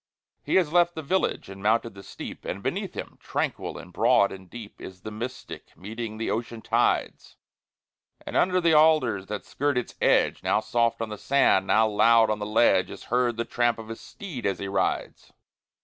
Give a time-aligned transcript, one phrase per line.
[0.41, 4.31] He has left the village and mounted the steep, And beneath him, tranquil and broad
[4.31, 7.37] and deep, Is the Mystic, meeting the ocean tides;
[8.25, 12.31] And under the alders that skirt its edge, Now soft on the sand, now loud
[12.31, 15.33] on the ledge, Is heard the tramp of his steed as he rides.